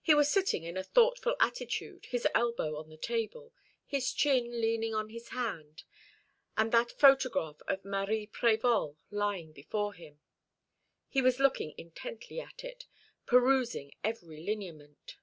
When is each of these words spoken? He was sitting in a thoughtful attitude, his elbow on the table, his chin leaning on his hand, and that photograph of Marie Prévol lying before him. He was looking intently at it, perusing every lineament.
He 0.00 0.16
was 0.16 0.28
sitting 0.28 0.64
in 0.64 0.76
a 0.76 0.82
thoughtful 0.82 1.36
attitude, 1.38 2.06
his 2.06 2.26
elbow 2.34 2.74
on 2.76 2.88
the 2.88 2.96
table, 2.96 3.52
his 3.86 4.12
chin 4.12 4.60
leaning 4.60 4.96
on 4.96 5.10
his 5.10 5.28
hand, 5.28 5.84
and 6.56 6.72
that 6.72 6.90
photograph 6.90 7.62
of 7.68 7.84
Marie 7.84 8.26
Prévol 8.26 8.96
lying 9.12 9.52
before 9.52 9.94
him. 9.94 10.18
He 11.08 11.22
was 11.22 11.38
looking 11.38 11.72
intently 11.78 12.40
at 12.40 12.64
it, 12.64 12.88
perusing 13.26 13.94
every 14.02 14.42
lineament. 14.44 15.18